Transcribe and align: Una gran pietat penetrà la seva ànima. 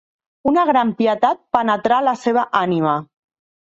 Una 0.51 0.63
gran 0.69 0.93
pietat 1.03 1.43
penetrà 1.59 2.03
la 2.09 2.19
seva 2.25 2.51
ànima. 2.67 3.01